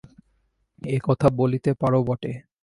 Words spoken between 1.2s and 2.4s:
বলিতে পারো বটে।